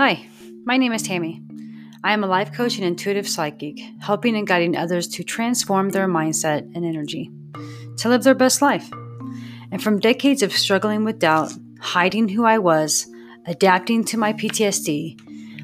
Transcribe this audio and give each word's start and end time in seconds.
Hi, 0.00 0.26
my 0.64 0.76
name 0.76 0.92
is 0.92 1.02
Tammy. 1.02 1.42
I 2.04 2.12
am 2.12 2.22
a 2.22 2.28
life 2.28 2.52
coach 2.52 2.76
and 2.76 2.86
intuitive 2.86 3.28
psychic, 3.28 3.80
helping 4.00 4.36
and 4.36 4.46
guiding 4.46 4.76
others 4.76 5.08
to 5.08 5.24
transform 5.24 5.88
their 5.90 6.06
mindset 6.06 6.60
and 6.74 6.84
energy 6.84 7.30
to 7.98 8.08
live 8.08 8.22
their 8.22 8.34
best 8.34 8.62
life. 8.62 8.88
And 9.72 9.82
from 9.82 9.98
decades 9.98 10.42
of 10.42 10.52
struggling 10.52 11.04
with 11.04 11.18
doubt, 11.18 11.52
hiding 11.80 12.28
who 12.28 12.44
I 12.44 12.58
was, 12.58 13.06
adapting 13.46 14.04
to 14.04 14.16
my 14.16 14.32
PTSD, 14.32 15.20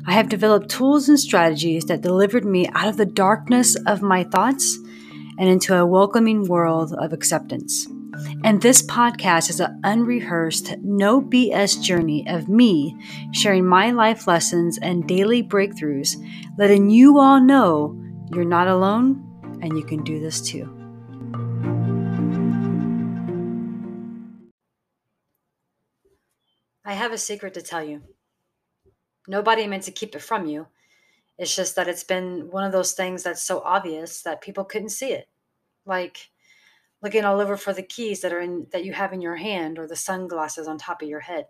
I 0.07 0.12
have 0.12 0.29
developed 0.29 0.71
tools 0.71 1.09
and 1.09 1.21
strategies 1.21 1.85
that 1.85 2.01
delivered 2.01 2.45
me 2.45 2.69
out 2.75 2.89
of 2.89 2.96
the 2.96 3.07
darkness 3.07 3.77
of 3.87 4.03
my 4.03 4.25
thoughts 4.25 4.77
and 5.39 5.48
into 5.48 5.77
a 5.77 5.87
welcoming 5.87 6.48
world 6.48 6.93
of 6.93 7.12
acceptance. 7.12 7.87
And 8.45 8.61
this 8.61 8.83
podcast 8.83 9.51
is 9.51 9.61
an 9.61 9.80
unrehearsed, 9.85 10.77
no 10.79 11.20
BS 11.20 11.83
journey 11.83 12.27
of 12.29 12.48
me 12.48 12.97
sharing 13.33 13.66
my 13.66 13.91
life 13.91 14.27
lessons 14.27 14.79
and 14.79 15.06
daily 15.06 15.42
breakthroughs, 15.42 16.16
letting 16.59 16.91
you 16.91 17.19
all 17.19 17.41
know 17.41 18.01
you're 18.33 18.45
not 18.45 18.69
alone 18.69 19.23
and 19.62 19.77
you 19.77 19.84
can 19.84 20.02
do 20.05 20.20
this 20.20 20.41
too. 20.41 20.73
I 26.84 26.95
have 26.95 27.12
a 27.12 27.19
secret 27.19 27.55
to 27.55 27.62
tell 27.62 27.83
you. 27.83 28.03
Nobody 29.27 29.67
meant 29.67 29.83
to 29.84 29.91
keep 29.91 30.14
it 30.14 30.23
from 30.23 30.47
you. 30.47 30.69
It's 31.37 31.55
just 31.55 31.75
that 31.77 31.89
it's 31.89 32.05
been 32.05 32.48
one 32.51 32.64
of 32.64 32.73
those 32.73 32.92
things 32.92 33.25
that's 33.25 33.42
so 33.42 33.61
obvious 33.61 34.23
that 34.23 34.41
people 34.41 34.64
couldn't 34.64 34.91
see 34.91 35.11
it. 35.11 35.28
Like, 35.84 36.30
looking 37.02 37.24
all 37.24 37.41
over 37.41 37.56
for 37.56 37.73
the 37.73 37.82
keys 37.82 38.20
that 38.20 38.32
are 38.32 38.41
in 38.41 38.66
that 38.73 38.84
you 38.84 38.92
have 38.92 39.12
in 39.12 39.20
your 39.20 39.36
hand 39.36 39.78
or 39.78 39.86
the 39.86 39.96
sunglasses 39.96 40.66
on 40.66 40.78
top 40.78 41.02
of 41.02 41.09
your 41.09 41.20
head. 41.20 41.46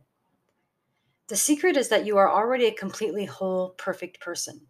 The 1.28 1.36
secret 1.36 1.76
is 1.76 1.88
that 1.88 2.06
you 2.06 2.18
are 2.18 2.30
already 2.30 2.66
a 2.66 2.72
completely 2.72 3.24
whole, 3.24 3.70
perfect 3.70 4.20
person. 4.20 4.62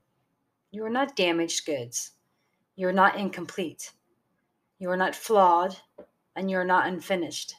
You 0.70 0.84
are 0.84 0.90
not 0.90 1.16
damaged 1.16 1.66
goods. 1.66 2.12
You 2.76 2.88
are 2.88 2.92
not 2.92 3.16
incomplete. 3.16 3.92
You 4.78 4.90
are 4.90 4.96
not 4.96 5.14
flawed, 5.14 5.76
and 6.34 6.50
you 6.50 6.58
are 6.58 6.64
not 6.64 6.86
unfinished. 6.86 7.54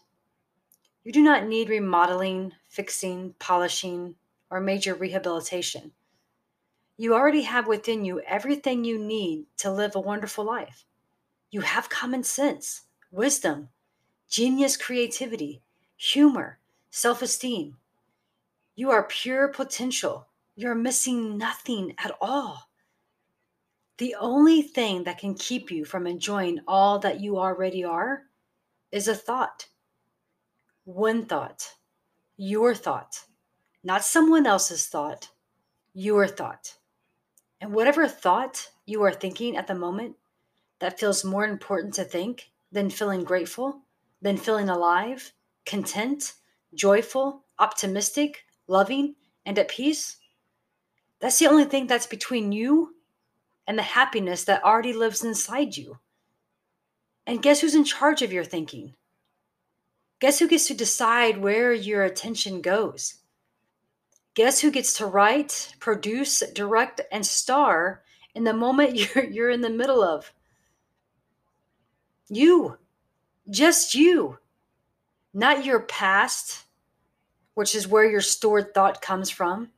You 1.04 1.12
do 1.12 1.24
not 1.24 1.46
need 1.48 1.70
remodeling, 1.70 2.54
fixing, 2.68 3.34
polishing, 3.40 4.16
or 4.50 4.60
major 4.60 4.94
rehabilitation. 4.94 5.92
You 6.98 7.14
already 7.14 7.44
have 7.44 7.68
within 7.68 8.04
you 8.04 8.22
everything 8.22 8.84
you 8.84 8.98
need 8.98 9.46
to 9.58 9.72
live 9.72 9.96
a 9.96 10.00
wonderful 10.00 10.44
life. 10.44 10.86
You 11.52 11.62
have 11.62 11.90
common 11.90 12.24
sense 12.24 12.82
wisdom, 13.12 13.70
genius 14.30 14.78
creativity, 14.78 15.62
humor, 15.96 16.60
self 16.90 17.22
esteem. 17.22 17.78
You 18.76 18.92
are 18.92 19.04
pure 19.04 19.48
potential. 19.48 20.28
You're 20.56 20.76
missing 20.76 21.38
nothing 21.38 21.96
at 21.98 22.16
all. 22.22 22.70
The 23.98 24.16
only 24.20 24.62
thing 24.62 25.04
that 25.06 25.18
can 25.18 25.34
keep 25.34 25.72
you 25.72 25.84
from 25.86 26.06
enjoying 26.06 26.60
all 26.68 27.00
that 27.00 27.20
you 27.20 27.38
already 27.38 27.84
are 27.84 28.24
is 28.92 29.08
a 29.08 29.16
thought. 29.16 29.68
One 30.86 31.26
thought, 31.26 31.74
your 32.38 32.76
thought, 32.76 33.26
not 33.84 34.04
someone 34.04 34.46
else's 34.46 34.86
thought, 34.86 35.30
your 35.94 36.28
thought. 36.28 36.76
And 37.60 37.74
whatever 37.74 38.08
thought 38.08 38.70
you 38.86 39.02
are 39.04 39.14
thinking 39.14 39.58
at 39.58 39.66
the 39.66 39.74
moment 39.74 40.16
that 40.80 41.00
feels 41.00 41.26
more 41.26 41.46
important 41.46 41.96
to 41.96 42.04
think 42.04 42.52
than 42.72 42.90
feeling 42.90 43.24
grateful, 43.24 43.82
than 44.22 44.38
feeling 44.38 44.70
alive, 44.70 45.34
content, 45.66 46.34
joyful, 46.74 47.44
optimistic, 47.60 48.46
loving, 48.68 49.16
and 49.46 49.58
at 49.58 49.70
peace? 49.70 50.18
That's 51.20 51.40
the 51.40 51.48
only 51.48 51.66
thing 51.66 51.88
that's 51.88 52.08
between 52.08 52.52
you 52.52 52.96
and 53.68 53.78
the 53.78 53.84
happiness 53.84 54.44
that 54.46 54.64
already 54.64 54.94
lives 54.94 55.24
inside 55.24 55.76
you. 55.76 56.00
And 57.26 57.42
guess 57.42 57.60
who's 57.60 57.76
in 57.76 57.84
charge 57.84 58.22
of 58.22 58.32
your 58.32 58.46
thinking? 58.46 58.94
Guess 60.20 60.40
who 60.40 60.48
gets 60.48 60.68
to 60.68 60.74
decide 60.74 61.38
where 61.38 61.74
your 61.74 62.04
attention 62.04 62.62
goes? 62.62 63.16
Guess 64.34 64.62
who 64.62 64.72
gets 64.72 64.94
to 64.94 65.06
write, 65.06 65.74
produce, 65.80 66.42
direct, 66.54 67.02
and 67.12 67.26
star 67.26 68.04
in 68.34 68.44
the 68.44 68.54
moment 68.54 68.96
you're, 69.16 69.26
you're 69.26 69.50
in 69.50 69.62
the 69.62 69.70
middle 69.70 70.02
of? 70.02 70.32
You, 72.30 72.78
just 73.50 73.94
you, 73.94 74.40
not 75.34 75.66
your 75.66 75.80
past, 75.80 76.66
which 77.54 77.74
is 77.74 77.88
where 77.88 78.10
your 78.10 78.22
stored 78.22 78.74
thought 78.74 79.02
comes 79.02 79.30
from, 79.30 79.70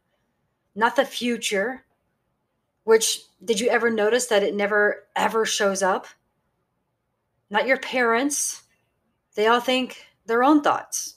not 0.76 0.96
the 0.96 1.06
future, 1.06 1.86
which 2.84 3.22
did 3.44 3.59
you 3.59 3.70
ever 3.70 3.90
notice 3.90 4.26
that 4.28 4.44
it 4.44 4.56
never 4.56 5.08
ever 5.16 5.46
shows 5.46 5.84
up? 5.84 6.08
Not 7.50 7.68
your 7.68 7.78
parents, 7.78 8.64
they 9.36 9.48
all 9.48 9.59
think 9.59 10.08
their 10.26 10.44
own 10.44 10.62
thoughts. 10.62 11.16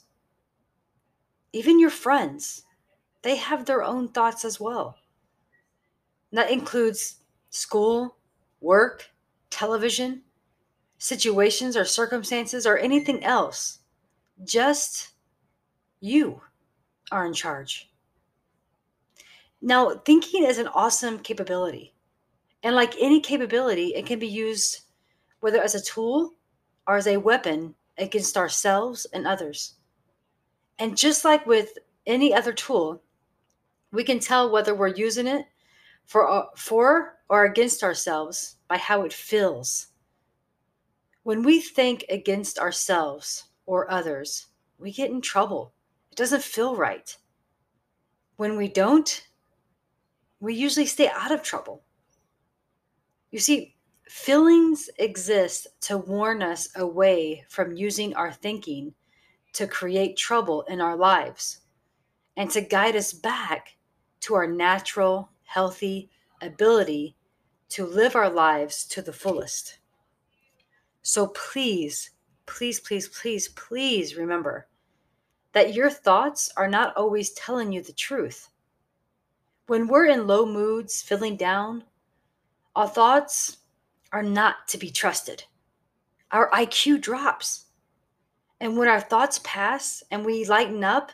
Even 1.53 1.81
your 1.81 1.91
friends, 1.91 2.65
they 3.23 3.37
have 3.37 3.65
their 3.65 3.83
own 3.83 4.09
thoughts 4.09 4.45
as 4.45 4.61
well. 4.61 4.97
And 6.31 6.39
that 6.39 6.51
includes 6.51 7.17
school, 7.51 8.17
work, 8.61 9.11
television, 9.51 10.23
situations 11.03 11.77
or 11.77 11.85
circumstances 11.85 12.65
or 12.65 12.79
anything 12.79 13.25
else. 13.25 13.81
Just 14.45 15.11
you 15.99 16.41
are 17.11 17.27
in 17.27 17.33
charge. 17.33 17.91
Now, 19.61 19.97
thinking 20.05 20.45
is 20.45 20.59
an 20.59 20.69
awesome 20.69 21.19
capability. 21.19 21.93
And 22.63 22.77
like 22.77 22.95
any 23.01 23.21
capability, 23.21 23.89
it 23.97 24.07
can 24.07 24.21
be 24.21 24.29
used 24.29 24.83
whether 25.41 25.61
as 25.61 25.75
a 25.75 25.83
tool 25.83 26.35
or 26.87 26.95
as 26.95 27.09
a 27.09 27.17
weapon 27.17 27.75
against 27.99 28.37
ourselves 28.37 29.05
and 29.13 29.27
others. 29.27 29.75
And 30.79 30.97
just 30.97 31.25
like 31.25 31.45
with 31.47 31.79
any 32.07 32.33
other 32.33 32.53
tool, 32.53 33.03
we 33.91 34.05
can 34.05 34.21
tell 34.21 34.53
whether 34.53 34.73
we're 34.73 34.95
using 34.95 35.27
it 35.27 35.47
for, 36.07 36.31
uh, 36.31 36.45
for 36.57 37.19
or 37.29 37.45
against 37.45 37.83
ourselves 37.83 38.59
by 38.69 38.79
how 38.79 39.03
it 39.03 39.13
feels 39.13 39.89
when 41.23 41.43
we 41.43 41.61
think 41.61 42.05
against 42.09 42.59
ourselves 42.59 43.45
or 43.67 43.91
others, 43.91 44.49
we 44.79 44.93
get 44.93 45.11
in 45.11 45.21
trouble. 45.21 45.73
It 46.11 46.17
doesn't 46.17 46.43
feel 46.43 46.77
right. 46.77 47.17
When 48.37 48.57
we 48.57 48.69
don't, 48.69 49.29
we 50.41 50.55
usually 50.55 50.87
stay 50.87 51.09
out 51.09 51.31
of 51.31 51.43
trouble. 51.43 51.85
You 53.31 53.39
see, 53.39 53.77
feelings 54.09 54.91
exist 54.99 55.69
to 55.83 55.99
warn 55.99 56.43
us 56.43 56.69
away 56.77 57.45
from 57.49 57.77
using 57.77 58.15
our 58.15 58.33
thinking 58.33 58.93
to 59.53 59.67
create 59.67 60.17
trouble 60.17 60.63
in 60.63 60.81
our 60.81 60.97
lives 60.97 61.61
and 62.37 62.51
to 62.51 62.61
guide 62.61 62.97
us 62.97 63.13
back 63.13 63.77
to 64.21 64.35
our 64.35 64.47
natural, 64.47 65.31
healthy 65.45 66.11
ability 66.41 67.17
to 67.69 67.87
live 67.87 68.17
our 68.17 68.31
lives 68.31 68.85
to 68.87 69.03
the 69.03 69.13
fullest. 69.13 69.79
So 71.03 71.29
please, 71.29 72.11
please, 72.47 72.81
please, 72.81 73.09
please, 73.09 73.49
please 73.49 74.17
remember 74.17 74.67
that 75.53 75.75
your 75.75 75.91
thoughts 75.91 76.51
are 76.57 76.69
not 76.69 76.97
always 76.97 77.31
telling 77.33 77.73
you 77.73 77.83
the 77.83 77.93
truth. 77.93 78.49
When 79.67 79.87
we're 79.87 80.07
in 80.07 80.27
low 80.27 80.47
moods, 80.47 81.03
feeling 81.03 81.37
down, 81.37 81.85
our 82.75 82.89
thoughts 82.89 83.59
are 84.13 84.23
not 84.23 84.69
to 84.69 84.79
be 84.79 84.91
trusted. 84.91 85.45
Our 86.31 86.51
IQ 86.51 87.01
drops. 87.01 87.67
And 88.61 88.77
when 88.77 88.89
our 88.89 89.01
thoughts 89.01 89.41
pass 89.45 90.03
and 90.11 90.25
we 90.25 90.45
lighten 90.45 90.85
up, 90.85 91.13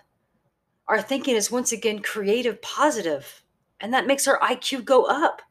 our 0.87 1.03
thinking 1.03 1.35
is 1.35 1.51
once 1.51 1.73
again 1.73 2.01
creative, 2.01 2.63
positive, 2.63 3.43
and 3.81 3.93
that 3.93 4.07
makes 4.07 4.29
our 4.29 4.39
IQ 4.41 4.85
go 4.85 5.05
up. 5.05 5.43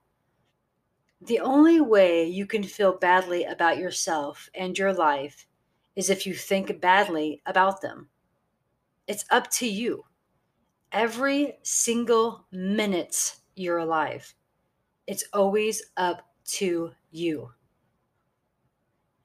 The 1.22 1.40
only 1.40 1.82
way 1.82 2.26
you 2.26 2.46
can 2.46 2.64
feel 2.64 2.98
badly 2.98 3.44
about 3.44 3.78
yourself 3.78 4.50
and 4.54 4.78
your 4.78 4.94
life 4.94 5.48
is 5.96 6.10
if 6.10 6.28
you 6.28 6.36
think 6.36 6.80
badly 6.80 7.42
about 7.46 7.82
them. 7.82 8.10
It's 9.08 9.26
up 9.32 9.50
to 9.52 9.68
you. 9.68 10.06
Every 10.92 11.58
single 11.64 12.46
minute 12.52 13.38
you're 13.56 13.80
alive, 13.80 14.36
it's 15.08 15.24
always 15.34 15.82
up 15.98 16.22
to 16.46 16.92
you. 17.10 17.52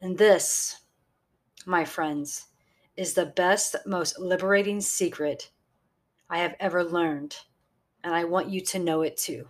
And 0.00 0.16
this, 0.16 0.80
my 1.66 1.84
friends, 1.84 2.46
is 2.96 3.14
the 3.14 3.26
best, 3.26 3.76
most 3.86 4.18
liberating 4.18 4.80
secret 4.80 5.50
I 6.30 6.38
have 6.38 6.54
ever 6.58 6.82
learned. 6.82 7.36
And 8.02 8.14
I 8.14 8.24
want 8.24 8.48
you 8.48 8.60
to 8.62 8.78
know 8.78 9.02
it 9.02 9.16
too. 9.16 9.48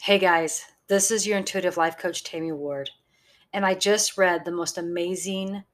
Hey 0.00 0.20
guys, 0.20 0.64
this 0.86 1.10
is 1.10 1.26
your 1.26 1.36
intuitive 1.36 1.76
life 1.76 1.98
coach, 1.98 2.22
Tammy 2.22 2.52
Ward. 2.52 2.90
And 3.52 3.66
I 3.66 3.74
just 3.74 4.16
read 4.16 4.44
the 4.44 4.52
most 4.52 4.78
amazing 4.78 5.64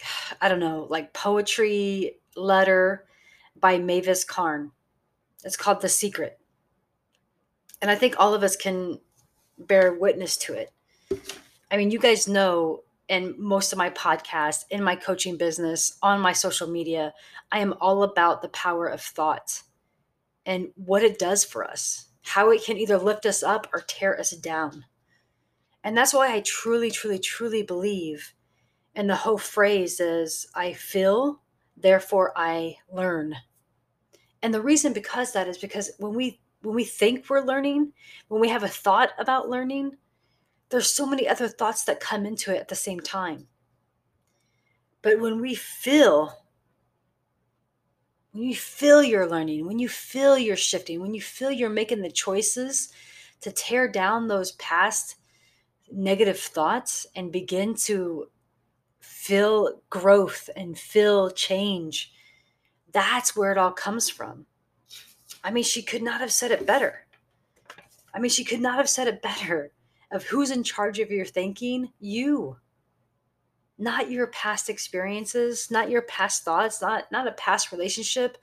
I 0.40 0.48
don't 0.48 0.60
know, 0.60 0.86
like 0.90 1.12
poetry 1.12 2.16
letter 2.36 3.06
by 3.58 3.78
Mavis 3.78 4.24
Karn. 4.24 4.72
It's 5.44 5.56
called 5.56 5.80
The 5.80 5.88
Secret. 5.88 6.38
And 7.80 7.90
I 7.90 7.94
think 7.94 8.16
all 8.18 8.34
of 8.34 8.42
us 8.42 8.56
can 8.56 8.98
bear 9.58 9.94
witness 9.94 10.36
to 10.38 10.54
it. 10.54 10.72
I 11.70 11.76
mean, 11.76 11.90
you 11.92 11.98
guys 11.98 12.28
know 12.28 12.82
in 13.08 13.36
most 13.38 13.72
of 13.72 13.78
my 13.78 13.90
podcasts, 13.90 14.64
in 14.70 14.82
my 14.82 14.96
coaching 14.96 15.36
business, 15.36 15.98
on 16.02 16.20
my 16.20 16.32
social 16.32 16.68
media, 16.68 17.14
I 17.50 17.60
am 17.60 17.74
all 17.80 18.02
about 18.02 18.42
the 18.42 18.48
power 18.48 18.86
of 18.86 19.00
thought 19.00 19.62
and 20.44 20.70
what 20.74 21.02
it 21.02 21.18
does 21.18 21.44
for 21.44 21.64
us, 21.64 22.09
how 22.22 22.50
it 22.50 22.64
can 22.64 22.76
either 22.76 22.98
lift 22.98 23.26
us 23.26 23.42
up 23.42 23.66
or 23.72 23.80
tear 23.80 24.18
us 24.18 24.30
down. 24.32 24.84
And 25.82 25.96
that's 25.96 26.12
why 26.12 26.34
I 26.34 26.40
truly, 26.40 26.90
truly, 26.90 27.18
truly 27.18 27.62
believe 27.62 28.34
in 28.94 29.06
the 29.06 29.16
whole 29.16 29.38
phrase 29.38 30.00
is 30.00 30.46
I 30.54 30.72
feel, 30.72 31.40
therefore 31.76 32.32
I 32.36 32.76
learn. 32.92 33.34
And 34.42 34.52
the 34.52 34.62
reason 34.62 34.92
because 34.92 35.32
that 35.32 35.48
is 35.48 35.58
because 35.58 35.90
when 35.98 36.14
we 36.14 36.40
when 36.62 36.74
we 36.74 36.84
think 36.84 37.28
we're 37.30 37.40
learning, 37.40 37.92
when 38.28 38.40
we 38.40 38.48
have 38.48 38.62
a 38.62 38.68
thought 38.68 39.10
about 39.18 39.48
learning, 39.48 39.96
there's 40.68 40.88
so 40.88 41.06
many 41.06 41.26
other 41.26 41.48
thoughts 41.48 41.84
that 41.84 42.00
come 42.00 42.26
into 42.26 42.54
it 42.54 42.60
at 42.60 42.68
the 42.68 42.74
same 42.74 43.00
time. 43.00 43.46
But 45.00 45.20
when 45.20 45.40
we 45.40 45.54
feel, 45.54 46.39
when 48.32 48.44
you 48.44 48.54
feel 48.54 49.02
you're 49.02 49.28
learning, 49.28 49.66
when 49.66 49.78
you 49.78 49.88
feel 49.88 50.38
you're 50.38 50.56
shifting, 50.56 51.00
when 51.00 51.14
you 51.14 51.20
feel 51.20 51.50
you're 51.50 51.68
making 51.68 52.02
the 52.02 52.10
choices 52.10 52.92
to 53.40 53.50
tear 53.50 53.88
down 53.88 54.28
those 54.28 54.52
past 54.52 55.16
negative 55.92 56.38
thoughts 56.38 57.06
and 57.16 57.32
begin 57.32 57.74
to 57.74 58.28
feel 59.00 59.80
growth 59.90 60.48
and 60.56 60.78
feel 60.78 61.30
change, 61.30 62.12
that's 62.92 63.36
where 63.36 63.50
it 63.50 63.58
all 63.58 63.72
comes 63.72 64.08
from. 64.08 64.46
I 65.42 65.50
mean, 65.50 65.64
she 65.64 65.82
could 65.82 66.02
not 66.02 66.20
have 66.20 66.32
said 66.32 66.50
it 66.50 66.66
better. 66.66 67.06
I 68.14 68.18
mean, 68.18 68.30
she 68.30 68.44
could 68.44 68.60
not 68.60 68.78
have 68.78 68.88
said 68.88 69.08
it 69.08 69.22
better 69.22 69.72
of 70.12 70.24
who's 70.24 70.50
in 70.50 70.62
charge 70.62 70.98
of 70.98 71.10
your 71.10 71.24
thinking? 71.24 71.92
You. 72.00 72.56
Not 73.80 74.10
your 74.10 74.28
past 74.28 74.68
experiences, 74.68 75.70
not 75.70 75.90
your 75.90 76.02
past 76.02 76.44
thoughts, 76.44 76.80
not 76.80 77.10
not 77.10 77.26
a 77.26 77.32
past 77.32 77.72
relationship, 77.72 78.38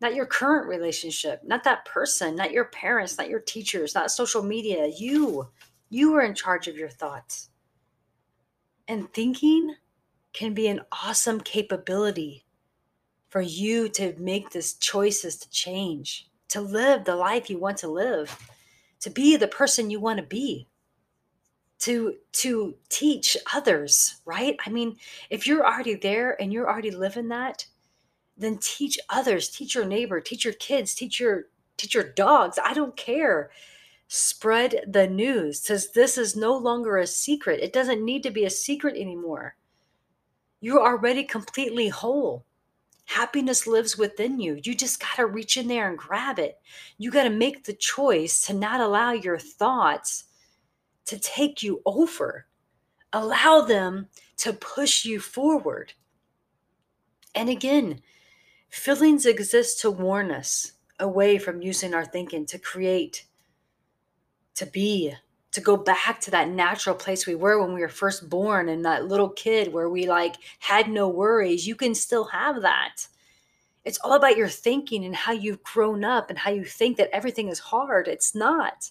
not 0.00 0.14
your 0.14 0.26
current 0.26 0.66
relationship, 0.68 1.42
not 1.44 1.64
that 1.64 1.84
person, 1.84 2.36
not 2.36 2.52
your 2.52 2.66
parents, 2.66 3.18
not 3.18 3.28
your 3.28 3.40
teachers, 3.40 3.94
not 3.94 4.10
social 4.10 4.42
media. 4.42 4.86
You. 4.86 5.48
You 5.90 6.14
are 6.14 6.22
in 6.22 6.34
charge 6.34 6.68
of 6.68 6.76
your 6.76 6.88
thoughts. 6.88 7.50
And 8.88 9.12
thinking 9.12 9.74
can 10.32 10.54
be 10.54 10.68
an 10.68 10.80
awesome 10.90 11.40
capability 11.40 12.44
for 13.28 13.40
you 13.40 13.88
to 13.90 14.14
make 14.18 14.50
these 14.50 14.74
choices 14.74 15.36
to 15.38 15.50
change 15.50 16.30
to 16.48 16.60
live 16.60 17.04
the 17.04 17.16
life 17.16 17.50
you 17.50 17.58
want 17.58 17.78
to 17.78 17.88
live, 17.88 18.38
to 19.00 19.10
be 19.10 19.36
the 19.36 19.48
person 19.48 19.90
you 19.90 20.00
want 20.00 20.18
to 20.18 20.24
be, 20.24 20.68
to 21.78 22.14
to 22.32 22.74
teach 22.88 23.36
others, 23.54 24.16
right? 24.24 24.56
I 24.64 24.70
mean, 24.70 24.96
if 25.30 25.46
you're 25.46 25.66
already 25.66 25.94
there 25.94 26.40
and 26.40 26.52
you're 26.52 26.70
already 26.70 26.90
living 26.90 27.28
that, 27.28 27.66
then 28.36 28.58
teach 28.60 28.98
others, 29.10 29.48
teach 29.48 29.74
your 29.74 29.84
neighbor, 29.84 30.20
teach 30.20 30.44
your 30.44 30.54
kids, 30.54 30.94
teach 30.94 31.20
your 31.20 31.44
teach 31.76 31.94
your 31.94 32.12
dogs. 32.12 32.58
I 32.62 32.72
don't 32.72 32.96
care. 32.96 33.50
Spread 34.08 34.84
the 34.86 35.06
news. 35.06 35.60
Says 35.60 35.92
this 35.92 36.16
is 36.16 36.36
no 36.36 36.56
longer 36.56 36.96
a 36.96 37.06
secret. 37.06 37.60
It 37.60 37.72
doesn't 37.72 38.04
need 38.04 38.22
to 38.22 38.30
be 38.30 38.44
a 38.44 38.50
secret 38.50 38.96
anymore. 38.96 39.56
You're 40.60 40.80
already 40.80 41.24
completely 41.24 41.88
whole. 41.88 42.44
Happiness 43.06 43.66
lives 43.66 43.96
within 43.96 44.40
you. 44.40 44.58
You 44.64 44.74
just 44.74 45.00
got 45.00 45.16
to 45.16 45.26
reach 45.26 45.56
in 45.56 45.68
there 45.68 45.88
and 45.88 45.98
grab 45.98 46.38
it. 46.38 46.58
You 46.98 47.10
got 47.10 47.24
to 47.24 47.30
make 47.30 47.64
the 47.64 47.72
choice 47.72 48.46
to 48.46 48.54
not 48.54 48.80
allow 48.80 49.12
your 49.12 49.38
thoughts 49.38 50.24
to 51.06 51.18
take 51.18 51.62
you 51.62 51.82
over. 51.86 52.46
Allow 53.12 53.62
them 53.62 54.08
to 54.38 54.52
push 54.52 55.04
you 55.04 55.20
forward. 55.20 55.94
And 57.34 57.48
again, 57.48 58.00
feelings 58.68 59.26
exist 59.26 59.80
to 59.80 59.90
warn 59.90 60.30
us 60.30 60.72
away 60.98 61.38
from 61.38 61.62
using 61.62 61.94
our 61.94 62.04
thinking 62.04 62.46
to 62.46 62.58
create, 62.58 63.26
to 64.54 64.66
be, 64.66 65.14
to 65.56 65.60
go 65.62 65.74
back 65.74 66.20
to 66.20 66.30
that 66.30 66.50
natural 66.50 66.94
place 66.94 67.26
we 67.26 67.34
were 67.34 67.58
when 67.58 67.72
we 67.72 67.80
were 67.80 67.88
first 67.88 68.28
born 68.28 68.68
and 68.68 68.84
that 68.84 69.06
little 69.06 69.30
kid 69.30 69.72
where 69.72 69.88
we 69.88 70.06
like 70.06 70.34
had 70.58 70.86
no 70.86 71.08
worries 71.08 71.66
you 71.66 71.74
can 71.74 71.94
still 71.94 72.24
have 72.24 72.60
that 72.60 73.06
it's 73.82 73.96
all 74.04 74.12
about 74.12 74.36
your 74.36 74.48
thinking 74.48 75.02
and 75.02 75.16
how 75.16 75.32
you've 75.32 75.62
grown 75.62 76.04
up 76.04 76.28
and 76.28 76.38
how 76.38 76.50
you 76.50 76.62
think 76.62 76.98
that 76.98 77.08
everything 77.10 77.48
is 77.48 77.58
hard 77.58 78.06
it's 78.06 78.34
not 78.34 78.90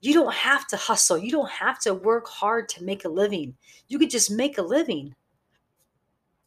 you 0.00 0.14
don't 0.14 0.34
have 0.34 0.66
to 0.66 0.76
hustle 0.76 1.18
you 1.18 1.30
don't 1.30 1.50
have 1.50 1.78
to 1.78 1.94
work 1.94 2.26
hard 2.28 2.68
to 2.68 2.84
make 2.84 3.04
a 3.04 3.08
living 3.08 3.54
you 3.88 3.98
could 3.98 4.10
just 4.10 4.30
make 4.30 4.58
a 4.58 4.62
living 4.62 5.14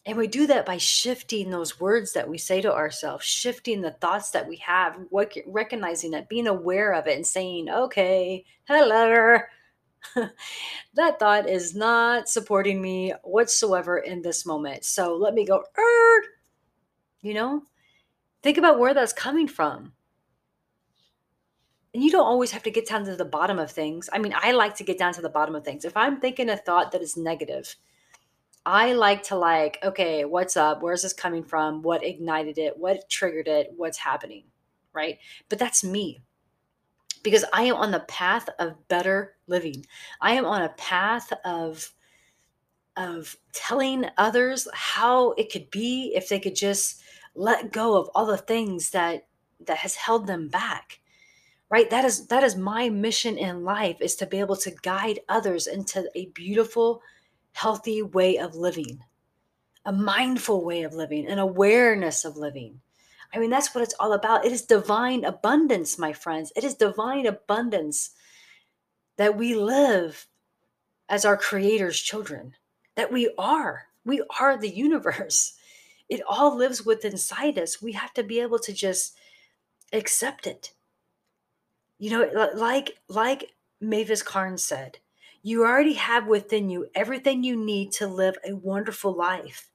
and 0.06 0.18
we 0.18 0.28
do 0.28 0.48
that 0.48 0.66
by 0.66 0.78
shifting 0.78 1.50
those 1.52 1.80
words 1.80 2.14
that 2.14 2.28
we 2.28 2.40
say 2.40 2.60
to 2.62 2.74
ourselves, 2.74 3.24
shifting 3.24 3.82
the 3.82 3.92
thoughts 3.92 4.32
that 4.32 4.48
we 4.48 4.56
have, 4.58 4.98
recognizing 5.46 6.14
it, 6.14 6.28
being 6.28 6.48
aware 6.48 6.94
of 6.94 7.06
it, 7.08 7.16
and 7.16 7.28
saying, 7.28 7.70
okay, 7.70 8.44
hello. 8.64 9.38
that 10.96 11.20
thought 11.20 11.48
is 11.48 11.76
not 11.76 12.28
supporting 12.28 12.82
me 12.82 13.14
whatsoever 13.24 14.00
in 14.00 14.24
this 14.24 14.44
moment. 14.44 14.86
So 14.86 15.16
let 15.16 15.36
me 15.36 15.46
go, 15.46 15.64
er, 15.78 16.24
you 17.22 17.36
know, 17.36 17.62
think 18.42 18.58
about 18.58 18.80
where 18.80 18.96
that's 18.96 19.14
coming 19.14 19.48
from. 19.48 19.94
And 21.94 22.04
you 22.04 22.10
don't 22.10 22.26
always 22.26 22.52
have 22.52 22.64
to 22.64 22.72
get 22.72 22.88
down 22.88 23.04
to 23.06 23.16
the 23.16 23.26
bottom 23.26 23.60
of 23.60 23.72
things. 23.72 24.10
I 24.14 24.18
mean, 24.18 24.34
I 24.36 24.52
like 24.54 24.76
to 24.76 24.84
get 24.84 24.98
down 24.98 25.14
to 25.14 25.22
the 25.22 25.30
bottom 25.30 25.56
of 25.56 25.66
things. 25.66 25.84
If 25.84 25.98
I'm 25.98 26.22
thinking 26.22 26.50
a 26.50 26.56
thought 26.56 26.92
that 26.92 27.02
is 27.02 27.18
negative, 27.18 27.76
I 28.66 28.94
like 28.94 29.24
to 29.24 29.36
like, 29.36 29.80
okay, 29.84 30.24
what's 30.24 30.56
up? 30.56 30.82
Where's 30.82 31.02
this 31.02 31.14
coming 31.14 31.44
from? 31.44 31.82
What 31.82 32.06
ignited 32.06 32.58
it? 32.58 32.78
What 32.78 33.10
triggered 33.10 33.48
it? 33.48 33.74
What's 33.76 33.98
happening? 33.98 34.46
Right? 34.94 35.18
But 35.50 35.60
that's 35.60 35.84
me. 35.84 36.22
Because 37.24 37.44
I 37.54 37.64
am 37.64 37.76
on 37.76 37.92
the 37.92 38.02
path 38.02 38.48
of 38.60 38.88
better 38.88 39.36
living. 39.48 39.86
I 40.22 40.34
am 40.34 40.46
on 40.46 40.62
a 40.62 40.70
path 40.70 41.32
of 41.44 41.94
of 42.98 43.38
telling 43.54 44.06
others 44.18 44.68
how 44.74 45.32
it 45.32 45.50
could 45.52 45.70
be 45.72 46.12
if 46.14 46.28
they 46.28 46.40
could 46.40 46.56
just 46.56 47.02
let 47.36 47.72
go 47.72 47.98
of 47.98 48.10
all 48.14 48.26
the 48.26 48.38
things 48.38 48.90
that 48.90 49.28
that 49.66 49.78
has 49.78 49.96
held 49.96 50.28
them 50.28 50.50
back 50.50 51.00
right 51.72 51.90
that 51.90 52.06
is 52.06 52.28
that 52.28 52.44
is 52.44 52.56
my 52.56 52.90
mission 52.90 53.38
in 53.38 53.64
life 53.64 53.98
is 54.02 54.16
to 54.16 54.28
be 54.28 54.40
able 54.40 54.58
to 54.58 54.76
guide 54.84 55.20
others 55.28 55.66
into 55.66 56.08
a 56.14 56.28
beautiful 56.28 57.02
healthy 57.54 58.02
way 58.02 58.38
of 58.38 58.56
living, 58.56 59.04
a 59.86 59.92
mindful 59.92 60.64
way 60.64 60.84
of 60.84 60.94
living, 60.94 61.28
an 61.28 61.40
awareness 61.40 62.26
of 62.26 62.38
living. 62.38 62.82
I 63.34 63.40
mean, 63.40 63.50
that's 63.50 63.74
what 63.74 63.84
it's 63.84 63.96
all 64.00 64.14
about. 64.14 64.46
It 64.46 64.52
is 64.52 64.64
divine 64.64 65.24
abundance, 65.24 65.98
my 65.98 66.14
friends. 66.14 66.52
It 66.56 66.64
is 66.64 66.76
divine 66.76 67.26
abundance 67.26 68.12
that 69.18 69.38
we 69.38 69.56
live 69.56 70.28
as 71.08 71.26
our 71.26 71.38
Creator's 71.38 72.00
children, 72.00 72.56
that 72.96 73.12
we 73.12 73.34
are. 73.38 73.88
We 74.04 74.24
are 74.40 74.58
the 74.58 74.70
universe. 74.70 75.54
It 76.10 76.22
all 76.28 76.58
lives 76.58 76.86
within 76.86 77.14
inside 77.14 77.58
us. 77.58 77.82
We 77.82 77.94
have 77.94 78.14
to 78.16 78.24
be 78.24 78.42
able 78.42 78.60
to 78.60 78.74
just 78.74 79.16
accept 79.94 80.46
it. 80.46 80.74
You 82.02 82.10
know, 82.10 82.50
like 82.56 82.98
like 83.10 83.52
Mavis 83.80 84.24
Karn 84.24 84.58
said, 84.58 84.98
you 85.44 85.64
already 85.64 85.94
have 85.94 86.26
within 86.26 86.68
you 86.68 86.88
everything 86.96 87.44
you 87.44 87.56
need 87.56 87.92
to 87.92 88.08
live 88.08 88.38
a 88.44 88.56
wonderful 88.56 89.14
life. 89.14 89.70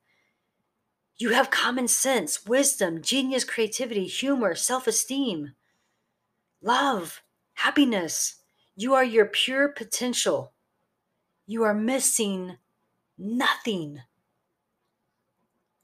You 1.18 1.30
have 1.30 1.52
common 1.52 1.86
sense, 1.86 2.44
wisdom, 2.44 3.00
genius, 3.00 3.44
creativity, 3.44 4.06
humor, 4.06 4.56
self 4.56 4.88
esteem, 4.88 5.52
love, 6.60 7.22
happiness. 7.54 8.42
You 8.74 8.94
are 8.94 9.04
your 9.04 9.26
pure 9.26 9.68
potential. 9.68 10.52
You 11.46 11.62
are 11.62 11.74
missing 11.74 12.56
nothing. 13.16 14.00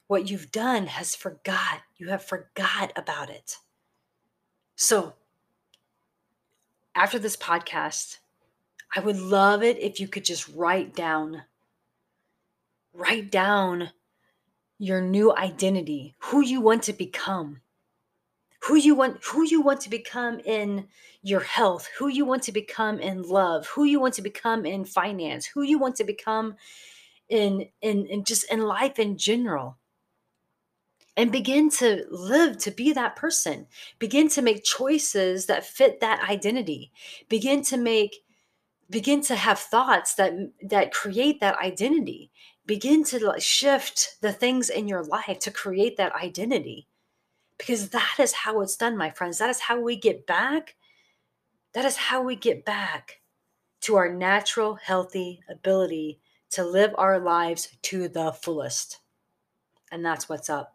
What 0.07 0.29
you've 0.29 0.51
done 0.51 0.87
has 0.87 1.15
forgot. 1.15 1.83
You 1.95 2.09
have 2.09 2.25
forgot 2.25 2.91
about 2.97 3.29
it. 3.29 3.59
So, 4.75 5.13
after 6.95 7.19
this 7.19 7.35
podcast, 7.35 8.17
I 8.95 8.99
would 8.99 9.19
love 9.19 9.63
it 9.63 9.77
if 9.79 9.99
you 9.99 10.07
could 10.07 10.25
just 10.25 10.47
write 10.49 10.95
down, 10.95 11.43
write 12.93 13.31
down 13.31 13.89
your 14.77 15.01
new 15.01 15.35
identity, 15.35 16.15
who 16.19 16.41
you 16.41 16.61
want 16.61 16.83
to 16.83 16.93
become, 16.93 17.61
who 18.63 18.75
you 18.75 18.95
want, 18.95 19.23
who 19.23 19.43
you 19.43 19.61
want 19.61 19.81
to 19.81 19.89
become 19.89 20.39
in 20.41 20.87
your 21.21 21.41
health, 21.41 21.89
who 21.97 22.07
you 22.07 22.25
want 22.25 22.43
to 22.43 22.51
become 22.51 22.99
in 22.99 23.23
love, 23.23 23.67
who 23.67 23.85
you 23.85 23.99
want 23.99 24.13
to 24.15 24.21
become 24.21 24.65
in 24.65 24.85
finance, 24.85 25.45
who 25.45 25.63
you 25.63 25.79
want 25.79 25.95
to 25.95 26.03
become 26.03 26.55
in 27.29 27.67
in, 27.81 28.05
in 28.07 28.23
just 28.23 28.51
in 28.51 28.61
life 28.61 28.99
in 28.99 29.17
general 29.17 29.77
and 31.15 31.31
begin 31.31 31.69
to 31.69 32.05
live 32.09 32.57
to 32.57 32.71
be 32.71 32.93
that 32.93 33.15
person. 33.15 33.67
Begin 33.99 34.29
to 34.29 34.41
make 34.41 34.63
choices 34.63 35.45
that 35.45 35.65
fit 35.65 35.99
that 35.99 36.27
identity. 36.27 36.91
Begin 37.29 37.61
to 37.63 37.77
make 37.77 38.17
begin 38.89 39.21
to 39.21 39.35
have 39.35 39.59
thoughts 39.59 40.15
that 40.15 40.33
that 40.61 40.91
create 40.91 41.39
that 41.39 41.57
identity. 41.59 42.31
Begin 42.65 43.03
to 43.05 43.33
shift 43.39 44.17
the 44.21 44.31
things 44.31 44.69
in 44.69 44.87
your 44.87 45.03
life 45.03 45.39
to 45.39 45.51
create 45.51 45.97
that 45.97 46.15
identity. 46.15 46.87
Because 47.57 47.89
that 47.89 48.15
is 48.19 48.33
how 48.33 48.61
it's 48.61 48.75
done 48.75 48.97
my 48.97 49.11
friends. 49.11 49.37
That 49.37 49.49
is 49.49 49.59
how 49.59 49.79
we 49.79 49.95
get 49.95 50.25
back. 50.25 50.75
That 51.73 51.85
is 51.85 51.97
how 51.97 52.23
we 52.23 52.35
get 52.35 52.65
back 52.65 53.19
to 53.81 53.95
our 53.95 54.11
natural 54.11 54.75
healthy 54.75 55.41
ability 55.49 56.19
to 56.51 56.63
live 56.63 56.93
our 56.97 57.19
lives 57.19 57.69
to 57.83 58.07
the 58.07 58.31
fullest. 58.31 58.99
And 59.91 60.05
that's 60.05 60.29
what's 60.29 60.49
up 60.49 60.72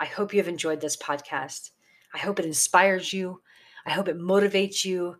I 0.00 0.06
hope 0.06 0.32
you 0.32 0.38
have 0.38 0.48
enjoyed 0.48 0.80
this 0.80 0.96
podcast. 0.96 1.70
I 2.14 2.18
hope 2.18 2.38
it 2.38 2.46
inspires 2.46 3.12
you. 3.12 3.40
I 3.84 3.90
hope 3.90 4.08
it 4.08 4.18
motivates 4.18 4.84
you 4.84 5.16